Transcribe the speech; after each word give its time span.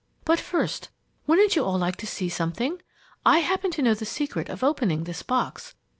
But 0.25 0.39
first, 0.39 0.89
wouldn't 1.27 1.55
you 1.55 1.63
all 1.63 1.77
like 1.77 1.95
to 1.97 2.07
see 2.07 2.27
something? 2.27 2.81
I 3.23 3.37
happen 3.37 3.69
to 3.69 3.83
know 3.83 3.93
the 3.93 4.03
secret 4.03 4.49
of 4.49 4.63
opening 4.63 5.03
this 5.03 5.21
box. 5.21 5.75